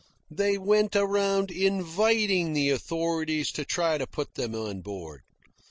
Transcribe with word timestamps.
They 0.31 0.57
went 0.57 0.95
around 0.95 1.51
inviting 1.51 2.53
the 2.53 2.71
authorities 2.71 3.51
to 3.51 3.63
try 3.63 3.99
to 3.99 4.07
put 4.07 4.33
them 4.33 4.55
on 4.55 4.81
board. 4.81 5.21